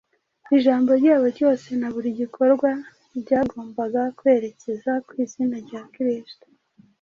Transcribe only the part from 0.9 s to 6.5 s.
ryabo ryose na buri gikorwa byagombaga kwerekeza ku izina rya Kristo